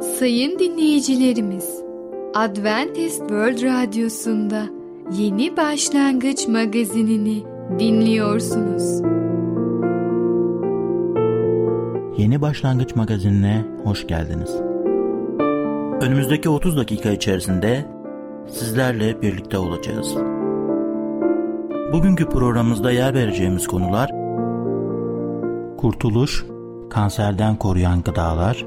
[0.00, 1.82] Sayın dinleyicilerimiz,
[2.34, 4.66] Adventist World Radyosu'nda
[5.18, 7.44] Yeni Başlangıç magazinini
[7.78, 9.02] dinliyorsunuz.
[12.18, 14.56] Yeni Başlangıç magazinine hoş geldiniz.
[16.00, 17.84] Önümüzdeki 30 dakika içerisinde
[18.48, 20.14] sizlerle birlikte olacağız.
[21.92, 24.10] Bugünkü programımızda yer vereceğimiz konular
[25.78, 26.46] Kurtuluş,
[26.90, 28.66] kanserden koruyan gıdalar,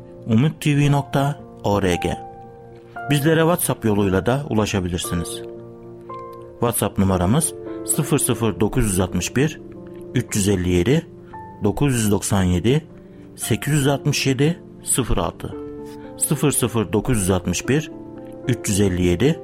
[3.09, 5.41] Bizlere WhatsApp yoluyla da ulaşabilirsiniz.
[6.51, 7.53] WhatsApp numaramız
[8.59, 9.61] 00961
[10.15, 11.07] 357
[11.63, 12.83] 997
[13.35, 14.59] 867
[15.15, 15.55] 06
[16.93, 17.91] 00961
[18.47, 19.39] 357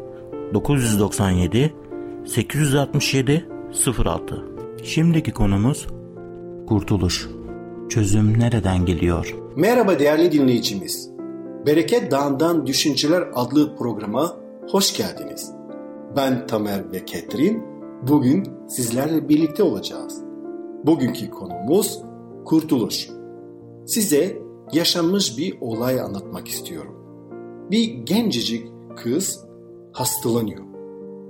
[0.53, 1.73] 997
[2.25, 3.45] 867
[3.97, 4.43] 06
[4.83, 5.87] Şimdiki konumuz
[6.67, 7.27] kurtuluş.
[7.89, 9.46] Çözüm nereden geliyor?
[9.57, 11.09] Merhaba değerli dinleyicimiz.
[11.65, 14.37] Bereket Dağı'ndan Düşünceler adlı programa
[14.69, 15.51] hoş geldiniz.
[16.15, 17.63] Ben Tamer ve Ketrin.
[18.07, 20.23] Bugün sizlerle birlikte olacağız.
[20.85, 22.01] Bugünkü konumuz
[22.45, 23.09] kurtuluş.
[23.85, 24.37] Size
[24.73, 26.95] yaşanmış bir olay anlatmak istiyorum.
[27.71, 29.45] Bir gencecik kız
[29.93, 30.63] hastalanıyor.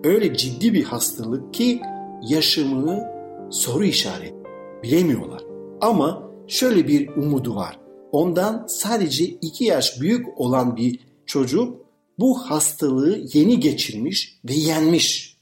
[0.04, 1.82] Öyle ciddi bir hastalık ki
[2.30, 3.04] yaşamını
[3.50, 4.36] soru işareti
[4.84, 5.44] bilemiyorlar.
[5.82, 7.87] Ama şöyle bir umudu var.
[8.12, 11.86] Ondan sadece iki yaş büyük olan bir çocuk
[12.20, 15.38] bu hastalığı yeni geçirmiş ve yenmiş.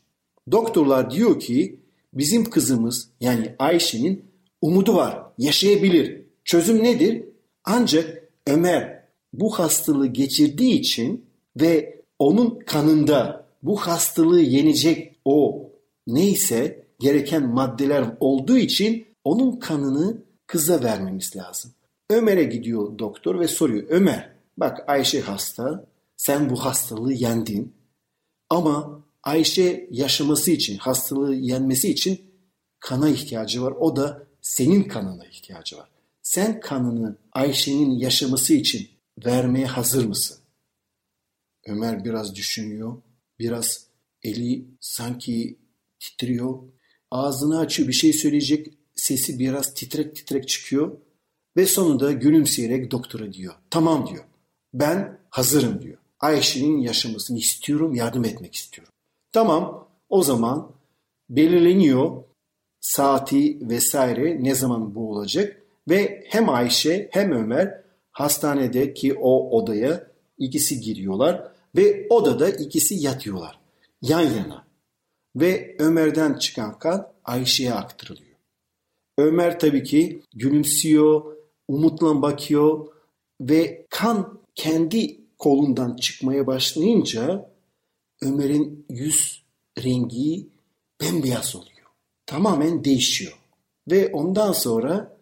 [0.51, 1.79] Doktorlar diyor ki
[2.13, 4.25] bizim kızımız yani Ayşe'nin
[4.61, 6.21] umudu var, yaşayabilir.
[6.43, 7.25] Çözüm nedir?
[7.63, 9.03] Ancak Ömer
[9.33, 11.25] bu hastalığı geçirdiği için
[11.61, 15.69] ve onun kanında bu hastalığı yenecek o
[16.07, 21.74] neyse gereken maddeler olduğu için onun kanını kıza vermemiz lazım.
[22.09, 23.85] Ömer'e gidiyor doktor ve soruyor.
[23.89, 25.85] Ömer bak Ayşe hasta
[26.17, 27.73] sen bu hastalığı yendin
[28.49, 32.21] ama Ayşe yaşaması için hastalığı yenmesi için
[32.79, 33.71] kana ihtiyacı var.
[33.71, 35.89] O da senin kanına ihtiyacı var.
[36.21, 38.89] Sen kanını Ayşe'nin yaşaması için
[39.25, 40.37] vermeye hazır mısın?
[41.67, 43.01] Ömer biraz düşünüyor.
[43.39, 43.87] Biraz
[44.23, 45.59] eli sanki
[45.99, 46.59] titriyor.
[47.11, 48.73] Ağzını açıyor bir şey söyleyecek.
[48.95, 50.97] Sesi biraz titrek titrek çıkıyor.
[51.57, 53.53] Ve sonunda gülümseyerek doktora diyor.
[53.69, 54.23] Tamam diyor.
[54.73, 55.97] Ben hazırım diyor.
[56.19, 58.93] Ayşe'nin yaşamasını istiyorum, yardım etmek istiyorum.
[59.31, 60.71] Tamam o zaman
[61.29, 62.23] belirleniyor
[62.79, 65.61] saati vesaire ne zaman bu olacak.
[65.89, 70.07] Ve hem Ayşe hem Ömer hastanedeki o odaya
[70.37, 73.59] ikisi giriyorlar ve odada ikisi yatıyorlar
[74.01, 74.65] yan yana.
[75.35, 78.35] Ve Ömer'den çıkan kan Ayşe'ye aktarılıyor.
[79.17, 81.34] Ömer tabii ki gülümsüyor,
[81.67, 82.87] umutla bakıyor
[83.41, 87.51] ve kan kendi kolundan çıkmaya başlayınca
[88.21, 89.43] Ömer'in yüz
[89.83, 90.47] rengi
[91.01, 91.87] bembeyaz oluyor.
[92.25, 93.37] Tamamen değişiyor.
[93.91, 95.17] Ve ondan sonra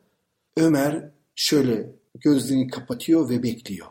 [0.57, 3.87] Ömer şöyle gözlerini kapatıyor ve bekliyor.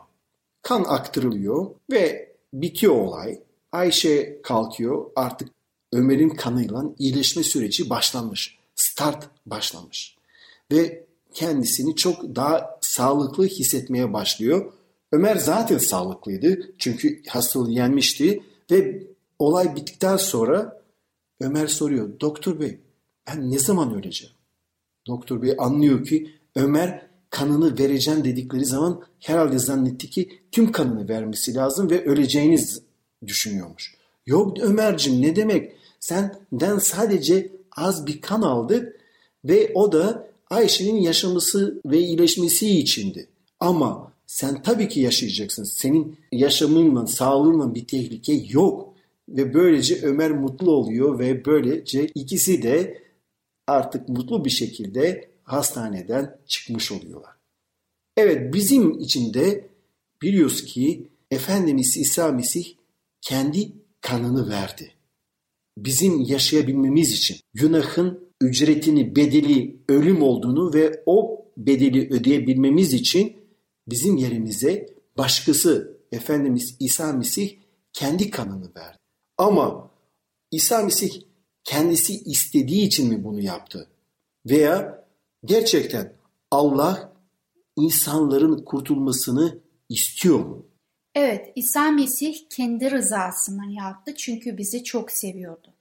[0.61, 3.39] Kan aktarılıyor ve bitiyor olay.
[3.71, 5.11] Ayşe kalkıyor.
[5.15, 5.49] Artık
[5.91, 8.57] Ömer'in kanıyla iyileşme süreci başlanmış.
[8.75, 10.17] Start başlamış.
[10.71, 14.73] Ve kendisini çok daha sağlıklı hissetmeye başlıyor.
[15.11, 16.73] Ömer zaten sağlıklıydı.
[16.77, 18.43] Çünkü hastalığı yenmişti.
[18.71, 19.07] Ve
[19.39, 20.81] olay bittikten sonra
[21.39, 22.19] Ömer soruyor.
[22.19, 22.79] Doktor bey
[23.27, 24.35] ben ne zaman öleceğim?
[25.07, 31.55] Doktor bey anlıyor ki Ömer kanını vereceğim dedikleri zaman herhalde zannetti ki tüm kanını vermesi
[31.55, 32.59] lazım ve öleceğini
[33.27, 33.95] düşünüyormuş.
[34.25, 35.75] Yok Ömer'cim ne demek?
[35.99, 38.99] Senden sadece az bir kan aldık
[39.45, 43.27] ve o da Ayşe'nin yaşaması ve iyileşmesi içindi.
[43.59, 45.63] Ama sen tabii ki yaşayacaksın.
[45.63, 48.93] Senin yaşamınla, sağlığınla bir tehlike yok.
[49.29, 53.03] Ve böylece Ömer mutlu oluyor ve böylece ikisi de
[53.67, 57.31] artık mutlu bir şekilde hastaneden çıkmış oluyorlar.
[58.17, 59.67] Evet bizim için de
[60.21, 62.65] biliyoruz ki Efendimiz İsa Mesih
[63.21, 64.91] kendi kanını verdi.
[65.77, 73.37] Bizim yaşayabilmemiz için günahın ücretini, bedeli ölüm olduğunu ve o bedeli ödeyebilmemiz için
[73.87, 74.87] bizim yerimize
[75.17, 77.57] başkası Efendimiz İsa Mesih
[77.93, 78.97] kendi kanını verdi.
[79.37, 79.91] Ama
[80.51, 81.21] İsa Mesih
[81.63, 83.87] kendisi istediği için mi bunu yaptı?
[84.45, 85.05] Veya
[85.45, 86.13] gerçekten
[86.51, 87.13] Allah
[87.75, 89.59] insanların kurtulmasını
[89.89, 90.65] istiyor mu?
[91.15, 95.72] Evet, İsa Mesih kendi rızasından yaptı çünkü bizi çok seviyordu.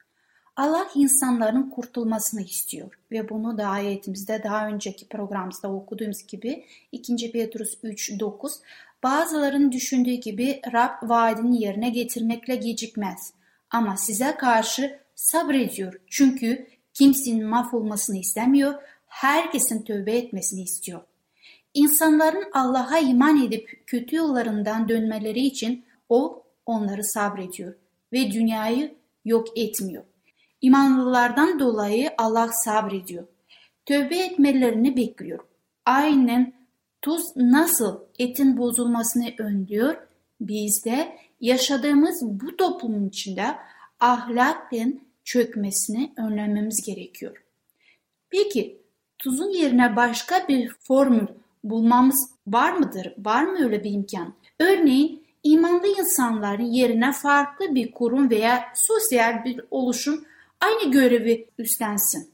[0.63, 7.33] Allah insanların kurtulmasını istiyor ve bunu da ayetimizde daha önceki programımızda okuduğumuz gibi 2.
[7.33, 8.53] Petrus 3.9
[9.03, 13.33] bazıların düşündüğü gibi Rab vaadini yerine getirmekle gecikmez
[13.71, 18.75] ama size karşı sabrediyor çünkü kimsenin mahvolmasını istemiyor,
[19.07, 21.01] herkesin tövbe etmesini istiyor.
[21.75, 27.75] İnsanların Allah'a iman edip kötü yollarından dönmeleri için o onları sabrediyor
[28.13, 28.95] ve dünyayı
[29.25, 30.05] yok etmiyor.
[30.63, 33.25] İmanlılardan dolayı Allah sabrediyor.
[33.87, 35.39] Tövbe etmelerini bekliyor.
[35.87, 36.53] Aynen
[37.03, 39.97] tuz nasıl etin bozulmasını önlüyor,
[40.41, 43.47] biz de yaşadığımız bu toplumun içinde
[44.01, 47.45] ahlakın çökmesini önlememiz gerekiyor.
[48.31, 48.83] Peki
[49.19, 51.27] tuzun yerine başka bir formül
[51.65, 53.15] bulmamız var mıdır?
[53.19, 54.35] Var mı öyle bir imkan?
[54.61, 60.25] Örneğin imanlı insanların yerine farklı bir kurum veya sosyal bir oluşum
[60.63, 62.31] aynı görevi üstlensin.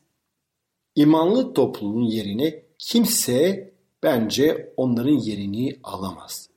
[0.94, 3.70] İmanlı toplumun yerine kimse
[4.02, 6.48] bence onların yerini alamaz.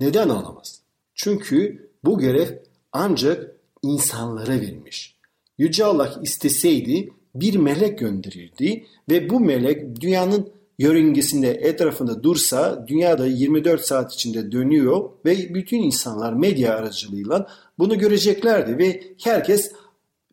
[0.00, 0.82] Neden alamaz?
[1.14, 2.48] Çünkü bu görev
[2.92, 5.16] ancak insanlara verilmiş.
[5.58, 13.80] Yüce Allah isteseydi bir melek gönderirdi ve bu melek dünyanın yörüngesinde etrafında dursa dünyada 24
[13.80, 17.46] saat içinde dönüyor ve bütün insanlar medya aracılığıyla
[17.78, 19.72] bunu göreceklerdi ve herkes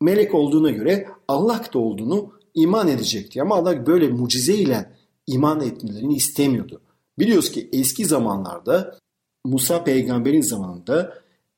[0.01, 3.41] melek olduğuna göre Allah da olduğunu iman edecekti.
[3.41, 4.91] Ama Allah böyle mucize ile
[5.27, 6.81] iman etmelerini istemiyordu.
[7.19, 8.97] Biliyoruz ki eski zamanlarda
[9.45, 11.13] Musa peygamberin zamanında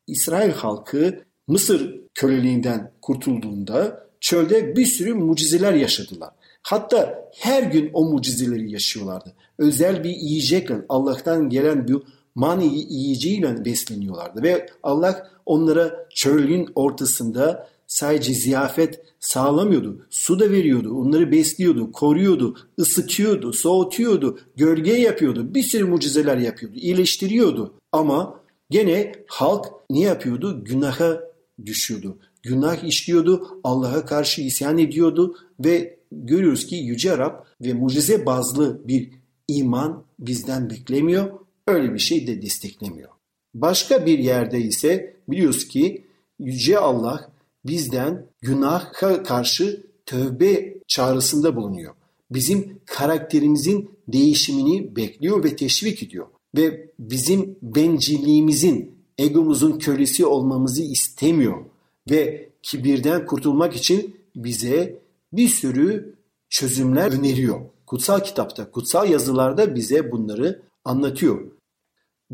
[0.07, 6.29] İsrail halkı Mısır köleliğinden kurtulduğunda çölde bir sürü mucizeler yaşadılar.
[6.61, 9.33] Hatta her gün o mucizeleri yaşıyorlardı.
[9.57, 11.97] Özel bir yiyecekle Allah'tan gelen bir
[12.35, 14.43] mani yiyeceğiyle besleniyorlardı.
[14.43, 20.05] Ve Allah onlara çölün ortasında sadece ziyafet sağlamıyordu.
[20.09, 25.53] Su da veriyordu, onları besliyordu, koruyordu, ısıtıyordu, soğutuyordu, gölge yapıyordu.
[25.53, 27.73] Bir sürü mucizeler yapıyordu, iyileştiriyordu.
[27.91, 28.39] Ama
[28.69, 30.63] gene halk ne yapıyordu?
[30.63, 31.19] Günaha
[31.65, 32.17] düşüyordu.
[32.43, 39.09] Günah işliyordu, Allah'a karşı isyan ediyordu ve görüyoruz ki Yüce Rab ve mucize bazlı bir
[39.47, 41.31] iman bizden beklemiyor.
[41.67, 43.09] Öyle bir şey de desteklemiyor.
[43.53, 46.05] Başka bir yerde ise biliyoruz ki
[46.39, 47.28] Yüce Allah
[47.65, 48.91] bizden günaha
[49.23, 51.93] karşı tövbe çağrısında bulunuyor.
[52.31, 56.27] Bizim karakterimizin değişimini bekliyor ve teşvik ediyor.
[56.55, 61.65] Ve bizim bencilliğimizin, egomuzun kölesi olmamızı istemiyor.
[62.09, 64.99] Ve kibirden kurtulmak için bize
[65.33, 66.15] bir sürü
[66.49, 67.61] çözümler öneriyor.
[67.85, 71.51] Kutsal kitapta, kutsal yazılarda bize bunları anlatıyor.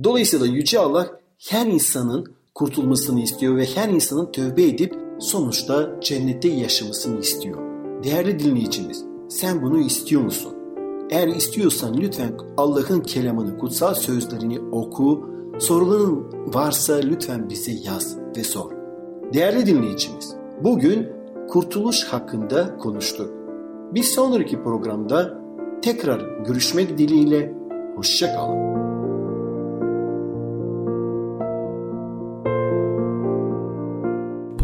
[0.04, 1.20] Dolayısıyla Yüce Allah
[1.50, 7.58] her insanın kurtulmasını istiyor ve her insanın tövbe edip sonuçta cennette yaşamasını istiyor.
[8.04, 10.54] Değerli dinleyicimiz, sen bunu istiyor musun?
[11.10, 15.30] Eğer istiyorsan lütfen Allah'ın kelamını, kutsal sözlerini oku.
[15.60, 18.72] Soruların varsa lütfen bize yaz ve sor.
[19.34, 21.08] Değerli dinleyicimiz, bugün
[21.50, 23.30] kurtuluş hakkında konuştuk.
[23.94, 25.42] Bir sonraki programda
[25.82, 27.54] tekrar görüşmek dileğiyle
[27.96, 28.75] hoşçakalın.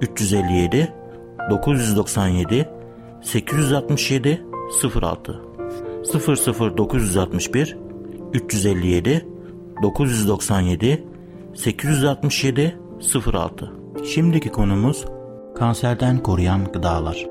[0.00, 0.92] 357
[1.50, 2.66] 997
[3.22, 4.44] 867
[4.94, 5.40] 06
[6.76, 7.76] 00961
[8.32, 9.26] 357
[9.82, 11.04] 997
[11.54, 12.78] 867
[13.32, 13.72] 06
[14.04, 15.04] Şimdiki konumuz
[15.56, 17.26] kanserden koruyan gıdalar.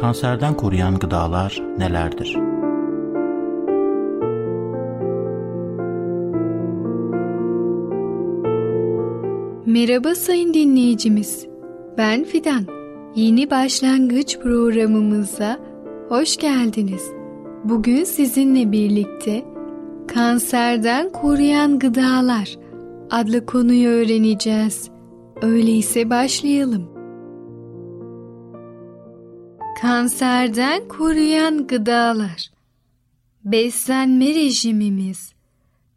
[0.00, 2.36] Kanserden koruyan gıdalar nelerdir?
[9.66, 11.49] Merhaba sayın dinleyicimiz.
[11.98, 12.66] Ben Fidan.
[13.14, 15.60] Yeni başlangıç programımıza
[16.08, 17.02] hoş geldiniz.
[17.64, 19.44] Bugün sizinle birlikte
[20.08, 22.56] kanserden koruyan gıdalar
[23.10, 24.90] adlı konuyu öğreneceğiz.
[25.42, 26.90] Öyleyse başlayalım.
[29.80, 32.50] Kanserden koruyan gıdalar.
[33.44, 35.32] Beslenme rejimimiz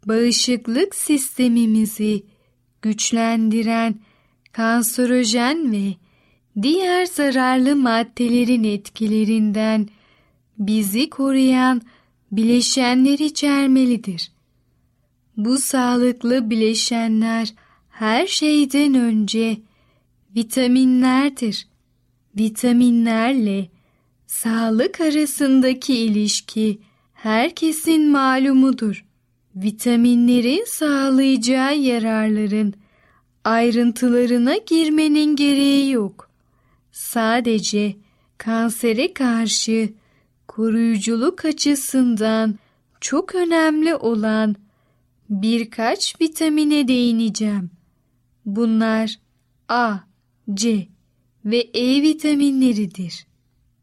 [0.06, 2.22] bağışıklık sistemimizi
[2.82, 3.94] güçlendiren
[4.54, 5.94] kanserojen ve
[6.62, 9.88] diğer zararlı maddelerin etkilerinden
[10.58, 11.82] bizi koruyan
[12.32, 14.30] bileşenler içermelidir.
[15.36, 17.54] Bu sağlıklı bileşenler
[17.90, 19.58] her şeyden önce
[20.36, 21.66] vitaminlerdir.
[22.38, 23.68] Vitaminlerle
[24.26, 26.78] sağlık arasındaki ilişki
[27.12, 29.04] herkesin malumudur.
[29.56, 32.74] Vitaminlerin sağlayacağı yararların
[33.44, 36.30] ayrıntılarına girmenin gereği yok.
[36.92, 37.96] Sadece
[38.38, 39.92] kansere karşı
[40.48, 42.58] koruyuculuk açısından
[43.00, 44.56] çok önemli olan
[45.30, 47.70] birkaç vitamine değineceğim.
[48.46, 49.18] Bunlar
[49.68, 49.96] A,
[50.54, 50.88] C
[51.44, 53.26] ve E vitaminleridir.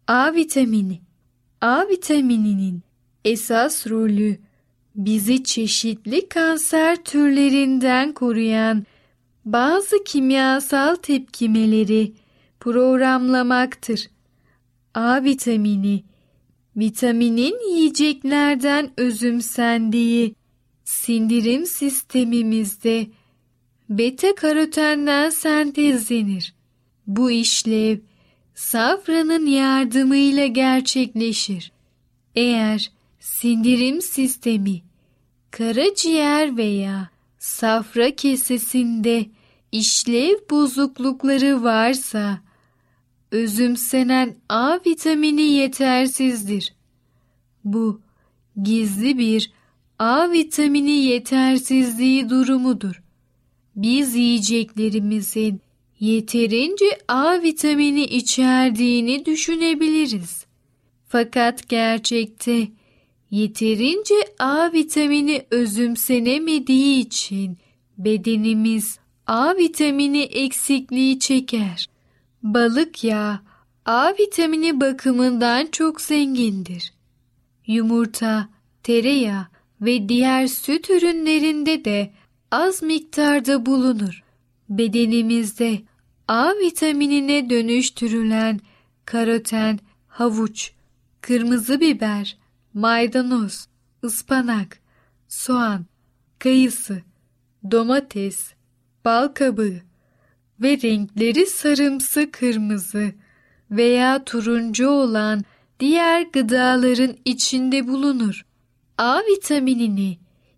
[0.07, 1.01] A vitamini
[1.61, 2.81] A vitamininin
[3.25, 4.37] esas rolü
[4.95, 8.85] bizi çeşitli kanser türlerinden koruyan
[9.45, 12.13] bazı kimyasal tepkimeleri
[12.59, 14.09] programlamaktır.
[14.93, 16.03] A vitamini,
[16.75, 20.35] vitaminin yiyeceklerden özümsendiği
[20.83, 23.07] sindirim sistemimizde
[23.89, 26.53] beta karotenden sentezlenir.
[27.07, 27.99] Bu işlev
[28.55, 31.71] safranın yardımıyla gerçekleşir.
[32.35, 34.81] Eğer sindirim sistemi
[35.51, 37.09] karaciğer veya
[37.41, 39.25] safra kesesinde
[39.71, 42.41] işlev bozuklukları varsa
[43.31, 46.73] özümsenen A vitamini yetersizdir.
[47.63, 48.01] Bu
[48.63, 49.51] gizli bir
[49.99, 53.03] A vitamini yetersizliği durumudur.
[53.75, 55.61] Biz yiyeceklerimizin
[55.99, 60.45] yeterince A vitamini içerdiğini düşünebiliriz.
[61.07, 62.67] Fakat gerçekte
[63.31, 67.57] yeterince A vitamini özümsenemediği için
[67.97, 71.87] bedenimiz A vitamini eksikliği çeker.
[72.43, 73.39] Balık yağı
[73.85, 76.93] A vitamini bakımından çok zengindir.
[77.67, 78.49] Yumurta,
[78.83, 79.47] tereyağı
[79.81, 82.13] ve diğer süt ürünlerinde de
[82.51, 84.23] az miktarda bulunur.
[84.69, 85.81] Bedenimizde
[86.27, 88.59] A vitaminine dönüştürülen
[89.05, 90.71] karoten, havuç,
[91.21, 92.37] kırmızı biber,
[92.73, 93.67] maydanoz,
[94.03, 94.79] ıspanak,
[95.27, 95.85] soğan,
[96.39, 97.01] kayısı,
[97.71, 98.53] domates,
[99.05, 99.81] bal kabağı
[100.61, 103.11] ve renkleri sarımsı kırmızı
[103.71, 105.43] veya turuncu olan
[105.79, 108.45] diğer gıdaların içinde bulunur.
[108.97, 110.17] A vitaminini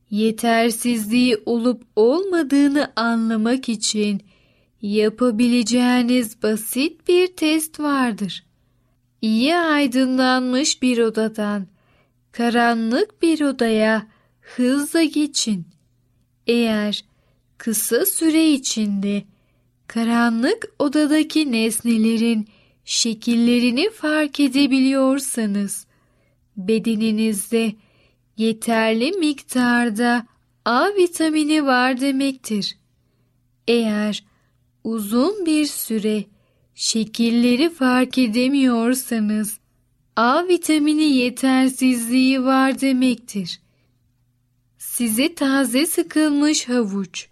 [0.10, 4.22] yetersizliği olup olmadığını anlamak için
[4.82, 8.46] yapabileceğiniz basit bir test vardır.
[9.22, 11.68] İyi aydınlanmış bir odadan
[12.34, 14.08] karanlık bir odaya
[14.42, 15.68] hızla geçin.
[16.48, 17.06] Eğer
[17.58, 19.24] kısa süre içinde
[19.88, 22.48] karanlık odadaki nesnelerin
[22.86, 25.86] şekillerini fark edebiliyorsanız
[26.58, 27.74] bedeninizde
[28.38, 30.28] yeterli miktarda
[30.66, 32.78] A vitamini var demektir.
[33.68, 34.24] Eğer
[34.84, 36.26] uzun bir süre
[36.76, 39.60] şekilleri fark edemiyorsanız
[40.16, 43.60] A vitamini yetersizliği var demektir.
[44.78, 47.28] Size taze sıkılmış havuç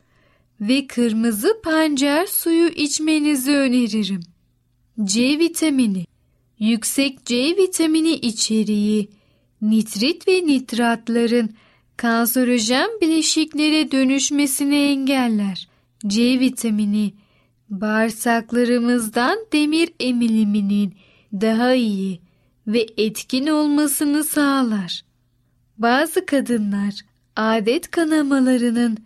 [0.61, 4.21] ve kırmızı pancar suyu içmenizi öneririm.
[5.03, 6.05] C vitamini
[6.59, 9.09] Yüksek C vitamini içeriği
[9.61, 11.49] nitrit ve nitratların
[11.97, 15.69] kanserojen bileşiklere dönüşmesini engeller.
[16.07, 17.13] C vitamini
[17.69, 20.93] bağırsaklarımızdan demir emiliminin
[21.33, 22.30] daha iyi
[22.71, 25.01] ve etkin olmasını sağlar.
[25.77, 26.93] Bazı kadınlar
[27.35, 28.97] adet kanamalarının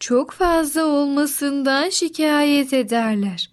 [0.00, 3.50] çok fazla olmasından şikayet ederler.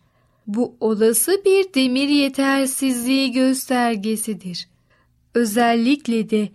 [0.47, 4.67] Bu olası bir demir yetersizliği göstergesidir.
[5.35, 6.49] Özellikle de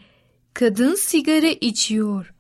[0.55, 2.35] kadın sigara içiyor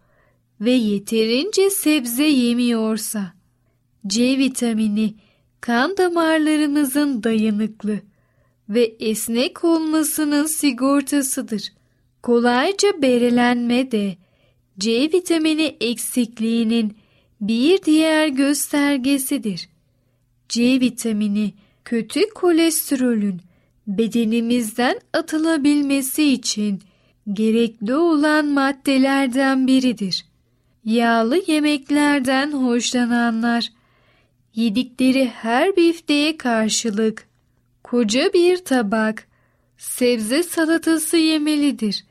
[0.60, 3.32] ve yeterince sebze yemiyorsa
[4.06, 5.14] C vitamini
[5.60, 8.00] kan damarlarımızın dayanıklı
[8.68, 11.72] ve esnek olmasının sigortasıdır.
[12.22, 14.16] Kolayca berelenme de
[14.78, 16.96] C vitamini eksikliğinin
[17.40, 19.68] bir diğer göstergesidir.
[20.48, 21.54] C vitamini
[21.84, 23.40] kötü kolesterolün
[23.86, 26.80] bedenimizden atılabilmesi için
[27.32, 30.26] gerekli olan maddelerden biridir.
[30.84, 33.72] yağlı yemeklerden hoşlananlar,
[34.54, 37.28] yedikleri her bifteğe karşılık
[37.90, 39.28] koca bir tabak
[39.78, 42.04] sebze salatası yemelidir.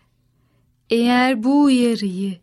[0.89, 2.37] Eğer bu uyarıyı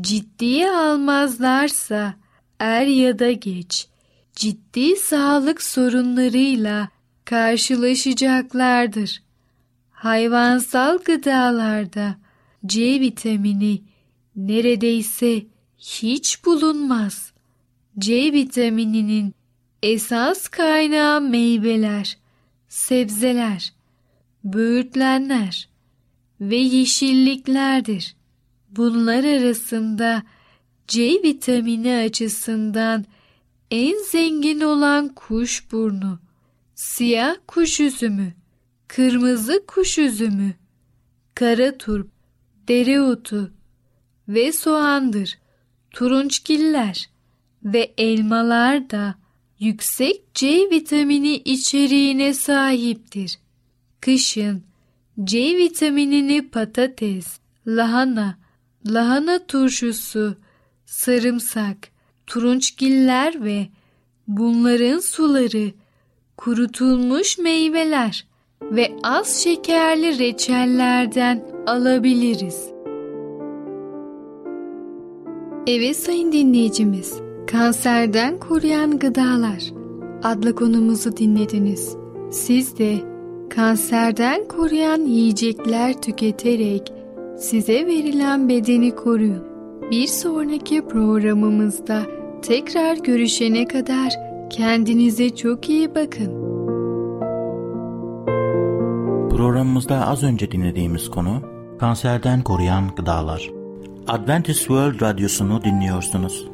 [0.00, 2.14] ciddiye almazlarsa
[2.58, 3.88] er ya da geç
[4.32, 6.88] ciddi sağlık sorunlarıyla
[7.24, 9.22] karşılaşacaklardır.
[9.90, 12.16] Hayvansal gıdalarda
[12.66, 13.82] C vitamini
[14.36, 15.42] neredeyse
[15.78, 17.32] hiç bulunmaz.
[17.98, 19.34] C vitamininin
[19.82, 22.23] esas kaynağı meyveler,
[22.74, 23.72] sebzeler,
[24.44, 25.68] böğürtlenler
[26.40, 28.16] ve yeşilliklerdir.
[28.70, 30.22] Bunlar arasında
[30.88, 33.04] C vitamini açısından
[33.70, 36.18] en zengin olan kuşburnu,
[36.74, 38.32] siyah kuş üzümü,
[38.88, 40.54] kırmızı kuş üzümü,
[41.34, 42.10] kara turp,
[42.68, 43.52] dereotu
[44.28, 45.38] ve soğandır.
[45.90, 47.10] Turunçgiller
[47.64, 49.23] ve elmalar da
[49.60, 53.38] yüksek C vitamini içeriğine sahiptir.
[54.00, 54.62] Kışın
[55.24, 58.38] C vitaminini patates, lahana,
[58.86, 60.36] lahana turşusu,
[60.86, 61.76] sarımsak,
[62.26, 63.66] turunçgiller ve
[64.28, 65.72] bunların suları,
[66.36, 68.26] kurutulmuş meyveler
[68.62, 72.68] ve az şekerli reçellerden alabiliriz.
[75.66, 79.62] Evet sayın dinleyicimiz, Kanserden Koruyan Gıdalar
[80.22, 81.96] adlı konumuzu dinlediniz.
[82.30, 82.96] Siz de
[83.50, 86.92] kanserden koruyan yiyecekler tüketerek
[87.38, 89.44] size verilen bedeni koruyun.
[89.90, 92.02] Bir sonraki programımızda
[92.42, 94.12] tekrar görüşene kadar
[94.50, 96.44] kendinize çok iyi bakın.
[99.30, 101.42] Programımızda az önce dinlediğimiz konu
[101.80, 103.50] kanserden koruyan gıdalar.
[104.08, 106.53] Adventist World Radyosu'nu dinliyorsunuz.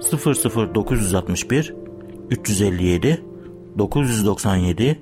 [0.00, 1.74] 00961
[2.30, 3.24] 357
[3.78, 5.00] 997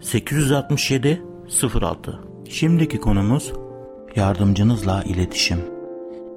[0.00, 1.22] 867
[1.80, 3.52] 06 Şimdiki konumuz
[4.16, 5.58] yardımcınızla iletişim.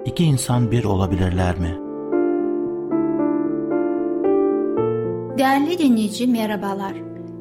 [0.04, 1.78] İki insan bir olabilirler mi?
[5.38, 6.92] Değerli dinleyici merhabalar.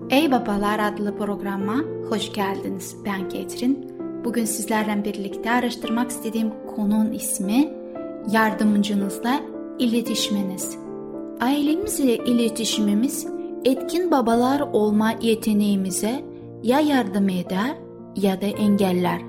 [0.10, 1.76] Ey Babalar adlı programa
[2.10, 2.96] hoş geldiniz.
[3.06, 3.94] Ben Ketrin.
[4.26, 7.74] Bugün sizlerle birlikte araştırmak istediğim konunun ismi
[8.32, 10.78] yardımcınızla iletişiminiz.
[11.42, 13.28] Ailemizle iletişimimiz
[13.66, 16.26] etkin babalar olma yeteneğimize
[16.64, 17.78] ya yardım eder
[18.16, 19.22] ya da engeller.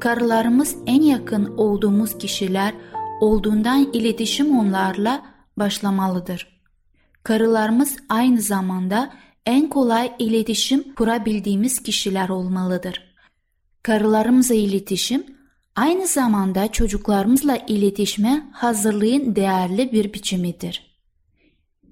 [0.00, 2.74] Karılarımız en yakın olduğumuz kişiler
[3.20, 5.22] olduğundan iletişim onlarla
[5.56, 6.62] başlamalıdır.
[7.22, 9.12] Karılarımız aynı zamanda
[9.46, 13.14] en kolay iletişim kurabildiğimiz kişiler olmalıdır.
[13.82, 15.24] Karılarımızla iletişim
[15.76, 20.96] aynı zamanda çocuklarımızla iletişime hazırlığın değerli bir biçimidir.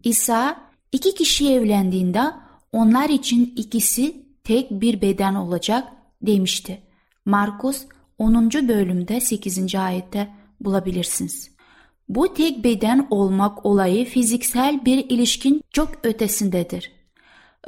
[0.05, 0.61] İsa
[0.93, 2.23] iki kişi evlendiğinde
[2.73, 5.89] onlar için ikisi tek bir beden olacak
[6.23, 6.83] demişti.
[7.25, 7.85] Markus
[8.19, 8.51] 10.
[8.53, 9.75] bölümde 8.
[9.75, 10.29] ayette
[10.61, 11.51] bulabilirsiniz.
[12.09, 16.93] Bu tek beden olmak olayı fiziksel bir ilişkin çok ötesindedir.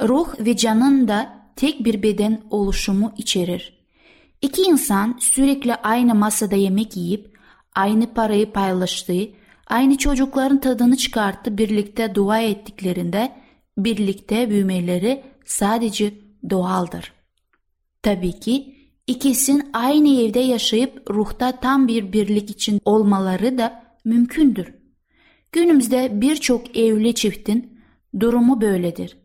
[0.01, 3.72] Ruh ve canın da tek bir beden oluşumu içerir.
[4.43, 7.37] İki insan sürekli aynı masada yemek yiyip,
[7.75, 9.27] aynı parayı paylaştığı,
[9.67, 13.31] aynı çocukların tadını çıkarttı birlikte dua ettiklerinde
[13.77, 16.13] birlikte büyümeleri sadece
[16.49, 17.13] doğaldır.
[18.01, 18.75] Tabii ki
[19.07, 24.73] ikisin aynı evde yaşayıp ruhta tam bir birlik için olmaları da mümkündür.
[25.51, 27.79] Günümüzde birçok evli çiftin
[28.19, 29.17] durumu böyledir.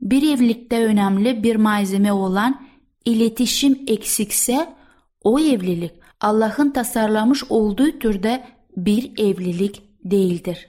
[0.00, 2.69] Bir evlilikte önemli bir malzeme olan
[3.04, 4.74] iletişim eksikse
[5.24, 8.44] o evlilik Allah'ın tasarlamış olduğu türde
[8.76, 10.68] bir evlilik değildir.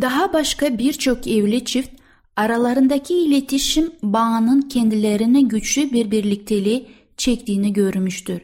[0.00, 1.90] Daha başka birçok evli çift
[2.36, 8.40] aralarındaki iletişim bağının kendilerine güçlü bir birlikteliği çektiğini görmüştür.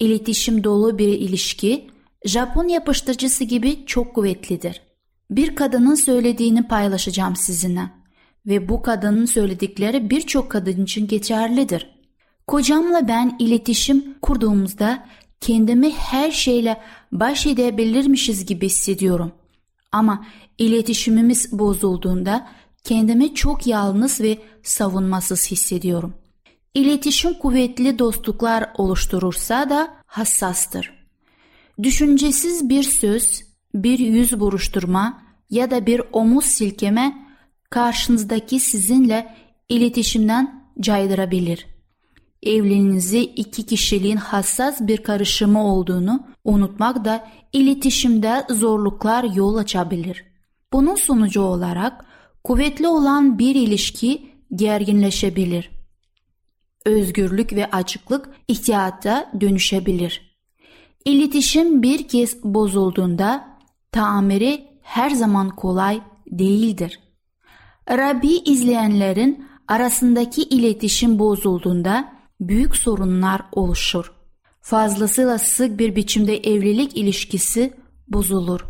[0.00, 1.86] İletişim dolu bir ilişki
[2.24, 4.82] Japon yapıştırıcısı gibi çok kuvvetlidir.
[5.30, 7.90] Bir kadının söylediğini paylaşacağım sizinle
[8.46, 11.95] ve bu kadının söyledikleri birçok kadın için geçerlidir.
[12.46, 15.06] Kocamla ben iletişim kurduğumuzda
[15.40, 16.80] kendimi her şeyle
[17.12, 19.32] baş edebilirmişiz gibi hissediyorum.
[19.92, 20.26] Ama
[20.58, 22.48] iletişimimiz bozulduğunda
[22.84, 26.14] kendimi çok yalnız ve savunmasız hissediyorum.
[26.74, 31.06] İletişim kuvvetli dostluklar oluşturursa da hassastır.
[31.82, 33.42] Düşüncesiz bir söz,
[33.74, 37.26] bir yüz buruşturma ya da bir omuz silkeme
[37.70, 39.34] karşınızdaki sizinle
[39.68, 41.75] iletişimden caydırabilir.
[42.46, 50.24] Evliliğinizi iki kişiliğin hassas bir karışımı olduğunu unutmak da iletişimde zorluklar yol açabilir.
[50.72, 52.04] Bunun sonucu olarak
[52.44, 55.70] kuvvetli olan bir ilişki gerginleşebilir.
[56.84, 60.36] Özgürlük ve açıklık ihtiyata dönüşebilir.
[61.04, 63.58] İletişim bir kez bozulduğunda
[63.92, 67.00] tamiri her zaman kolay değildir.
[67.90, 74.12] Rabbi izleyenlerin arasındaki iletişim bozulduğunda büyük sorunlar oluşur.
[74.60, 77.74] Fazlasıyla sık bir biçimde evlilik ilişkisi
[78.08, 78.66] bozulur.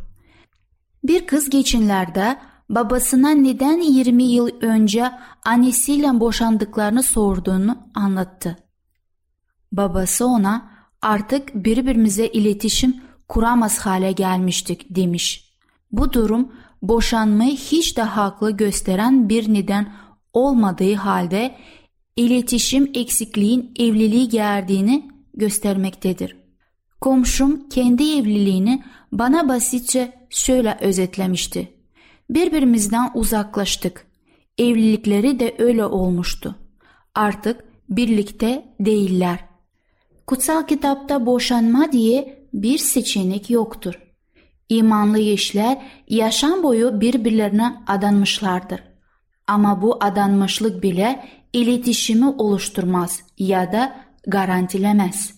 [1.05, 5.13] Bir kız geçenlerde babasına neden 20 yıl önce
[5.45, 8.57] annesiyle boşandıklarını sorduğunu anlattı.
[9.73, 10.71] Babası ona
[11.03, 12.97] artık birbirimize iletişim
[13.29, 15.53] kuramaz hale gelmiştik demiş.
[15.93, 16.53] Bu durum
[16.83, 19.93] boşanmayı hiç de haklı gösteren bir neden
[20.33, 21.57] olmadığı halde
[22.17, 26.37] iletişim eksikliğin evliliği gerdiğini göstermektedir.
[27.01, 31.69] Komşum kendi evliliğini bana basitçe şöyle özetlemişti.
[32.31, 34.07] Birbirimizden uzaklaştık.
[34.59, 36.55] Evlilikleri de öyle olmuştu.
[37.15, 39.45] Artık birlikte değiller.
[40.27, 43.99] Kutsal kitapta boşanma diye bir seçenek yoktur.
[44.69, 48.83] İmanlı eşler yaşam boyu birbirlerine adanmışlardır.
[49.47, 51.25] Ama bu adanmışlık bile
[51.57, 55.35] iletişimi oluşturmaz ya da garantilemez.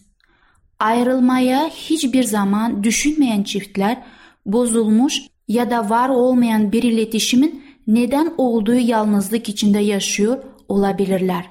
[0.79, 4.03] Ayrılmaya hiçbir zaman düşünmeyen çiftler
[4.47, 11.45] bozulmuş ya da var olmayan bir iletişimin neden olduğu yalnızlık içinde yaşıyor olabilirler.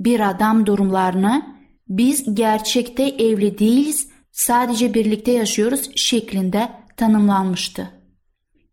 [0.00, 1.46] Bir adam durumlarını
[1.88, 7.90] biz gerçekte evli değiliz, sadece birlikte yaşıyoruz şeklinde tanımlanmıştı.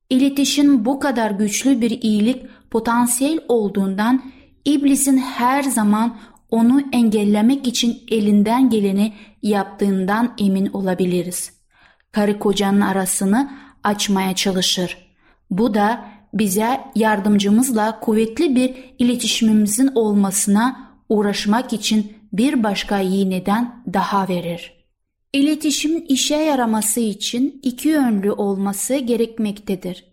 [0.10, 4.32] İletişim bu kadar güçlü bir iyilik potansiyel olduğundan
[4.66, 6.18] iblisin her zaman
[6.50, 11.54] onu engellemek için elinden geleni yaptığından emin olabiliriz.
[12.12, 13.52] Karı kocanın arasını
[13.84, 14.98] açmaya çalışır.
[15.50, 24.30] Bu da bize yardımcımızla kuvvetli bir iletişimimizin olmasına uğraşmak için bir başka iyi neden daha
[24.30, 24.74] verir.
[25.34, 30.04] İletişimin işe yaraması için iki yönlü olması gerekmektedir.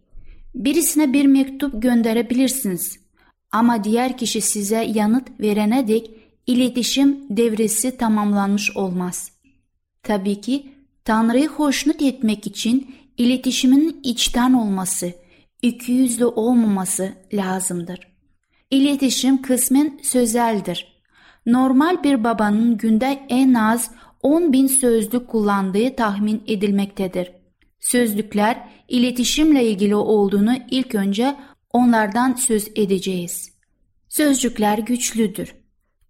[0.55, 3.08] Birisine bir mektup gönderebilirsiniz
[3.53, 6.11] ama diğer kişi size yanıt verene dek
[6.47, 9.33] iletişim devresi tamamlanmış olmaz.
[10.03, 10.73] Tabii ki
[11.05, 15.13] Tanrı'yı hoşnut etmek için iletişimin içten olması,
[15.63, 18.01] ikiyüzlü olmaması lazımdır.
[18.71, 21.03] İletişim kısmen sözeldir.
[21.47, 23.91] Normal bir babanın günde en az
[24.23, 27.33] 10 bin sözlük kullandığı tahmin edilmektedir.
[27.81, 31.37] Sözlükler iletişimle ilgili olduğunu ilk önce
[31.73, 33.53] onlardan söz edeceğiz.
[34.09, 35.55] Sözcükler güçlüdür.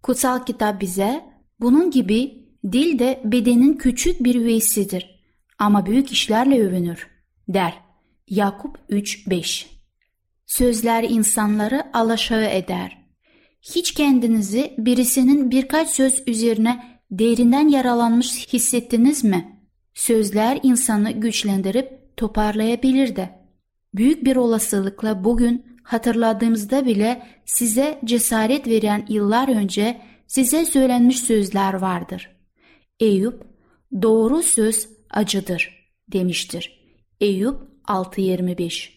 [0.03, 1.23] Kutsal kitap bize
[1.59, 5.19] bunun gibi dil de bedenin küçük bir üyesidir
[5.59, 7.07] ama büyük işlerle övünür
[7.47, 7.73] der.
[8.27, 9.65] Yakup 3-5
[10.45, 12.97] Sözler insanları alaşağı eder.
[13.61, 19.59] Hiç kendinizi birisinin birkaç söz üzerine derinden yaralanmış hissettiniz mi?
[19.93, 23.38] Sözler insanı güçlendirip toparlayabilir de.
[23.93, 32.35] Büyük bir olasılıkla bugün hatırladığımızda bile size cesaret veren yıllar önce size söylenmiş sözler vardır.
[32.99, 33.43] Eyüp,
[34.01, 36.79] doğru söz acıdır demiştir.
[37.21, 37.55] Eyüp
[37.87, 38.89] 6.25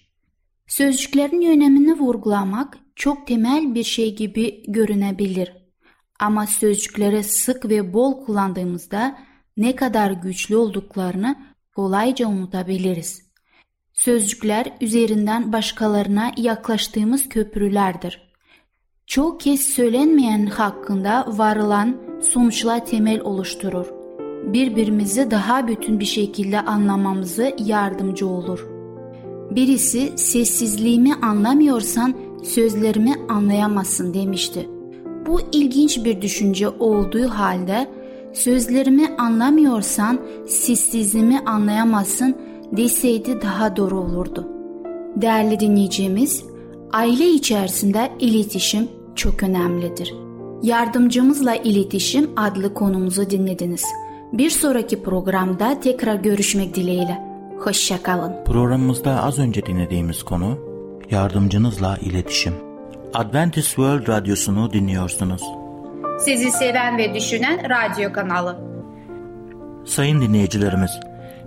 [0.67, 5.53] Sözcüklerin önemini vurgulamak çok temel bir şey gibi görünebilir.
[6.21, 9.19] Ama sözcükleri sık ve bol kullandığımızda
[9.57, 11.37] ne kadar güçlü olduklarını
[11.77, 13.22] kolayca unutabiliriz.
[13.93, 18.33] Sözcükler üzerinden başkalarına yaklaştığımız köprülerdir.
[19.07, 23.87] Çok kez söylenmeyen hakkında varılan sonuçlar temel oluşturur.
[24.53, 28.67] Birbirimizi daha bütün bir şekilde anlamamızı yardımcı olur.
[29.51, 34.69] Birisi sessizliğimi anlamıyorsan sözlerimi anlayamazsın demişti.
[35.27, 37.91] Bu ilginç bir düşünce olduğu halde
[38.33, 42.37] sözlerimi anlamıyorsan sessizliğimi anlayamazsın
[42.73, 44.49] deseydi daha doğru olurdu.
[45.17, 46.45] Değerli dinleyicimiz,
[46.93, 50.15] aile içerisinde iletişim çok önemlidir.
[50.63, 53.85] Yardımcımızla iletişim adlı konumuzu dinlediniz.
[54.33, 57.23] Bir sonraki programda tekrar görüşmek dileğiyle.
[57.59, 58.45] Hoşçakalın.
[58.45, 60.59] Programımızda az önce dinlediğimiz konu
[61.11, 62.55] yardımcınızla iletişim.
[63.15, 65.43] Adventist World Radyosu'nu dinliyorsunuz.
[66.21, 68.59] Sizi seven ve düşünen radyo kanalı.
[69.85, 70.91] Sayın dinleyicilerimiz,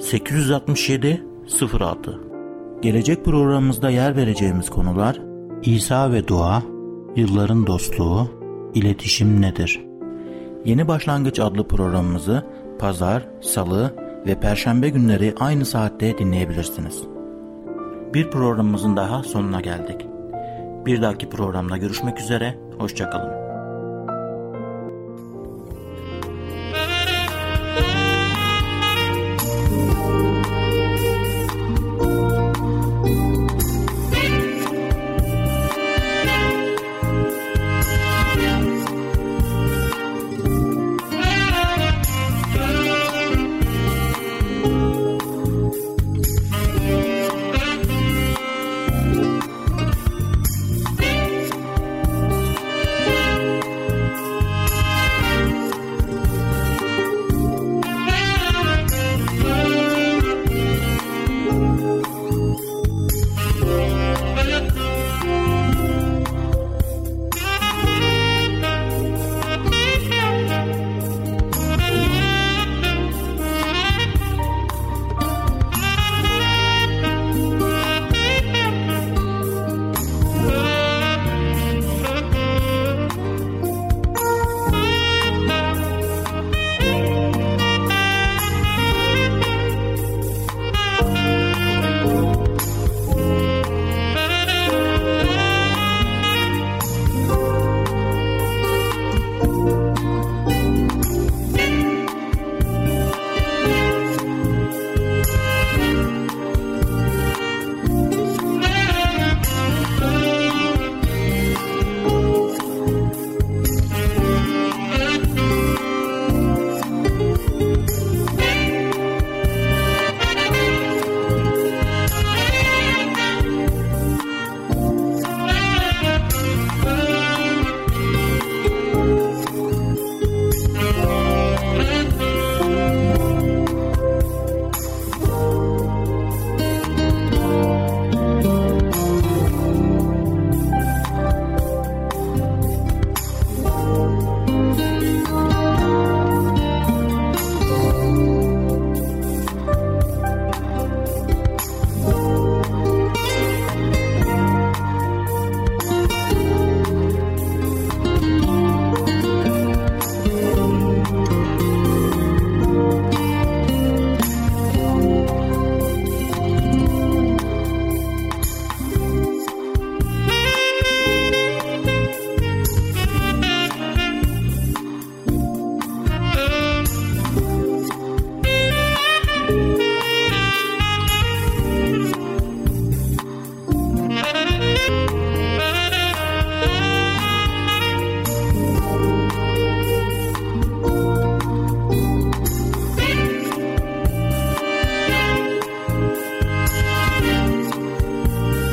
[0.00, 1.24] 867
[1.80, 2.20] 06
[2.82, 5.20] Gelecek programımızda yer vereceğimiz konular
[5.62, 6.62] İsa ve dua,
[7.16, 8.30] yılların dostluğu,
[8.74, 9.80] iletişim nedir?
[10.64, 12.46] Yeni Başlangıç adlı programımızı
[12.78, 13.94] pazar, salı
[14.26, 17.02] ve perşembe günleri aynı saatte dinleyebilirsiniz.
[18.14, 20.06] Bir programımızın daha sonuna geldik.
[20.86, 23.39] Bir dahaki programda görüşmek üzere, hoşçakalın.